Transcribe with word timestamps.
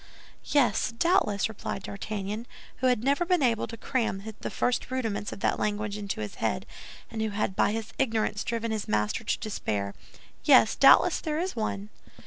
"Yes, 0.45 0.91
doubtless," 0.91 1.47
replied 1.47 1.83
D'Artagnan, 1.83 2.47
who 2.77 2.87
had 2.87 3.03
never 3.03 3.23
been 3.23 3.43
able 3.43 3.67
to 3.67 3.77
cram 3.77 4.23
the 4.39 4.49
first 4.49 4.89
rudiments 4.89 5.31
of 5.31 5.41
that 5.41 5.59
language 5.59 5.95
into 5.95 6.21
his 6.21 6.35
head, 6.41 6.65
and 7.11 7.21
who 7.21 7.29
had 7.29 7.55
by 7.55 7.71
his 7.71 7.93
ignorance 7.99 8.43
driven 8.43 8.71
his 8.71 8.87
master 8.87 9.23
to 9.23 9.37
despair, 9.37 9.93
"yes, 10.43 10.73
doubtless 10.75 11.19
there 11.21 11.37
is 11.37 11.55
one." 11.55 11.91